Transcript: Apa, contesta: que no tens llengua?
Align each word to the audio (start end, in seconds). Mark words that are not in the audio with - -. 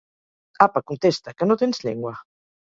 Apa, 0.65 0.83
contesta: 0.91 1.35
que 1.41 1.49
no 1.51 1.59
tens 1.63 1.83
llengua? 1.85 2.17